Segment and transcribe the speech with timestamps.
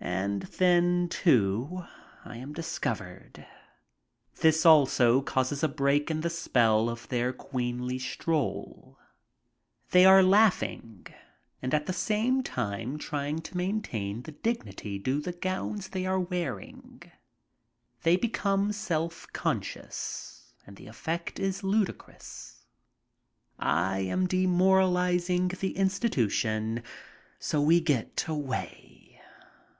[0.00, 1.84] And then, too,
[2.24, 3.46] I am discovered
[4.40, 7.98] This also causes a break OFF TO FRANCE 109 in the spell of their queenly
[7.98, 8.98] stroll.
[9.90, 11.06] They are laughing
[11.60, 16.20] and at the same time trying to maintain the dignity due the gowns they are
[16.20, 17.02] wearing.
[18.02, 22.64] They become self conscious and the effect is ludicrous.
[23.58, 26.82] I am demoralizing the institution,
[27.40, 28.94] so we get away.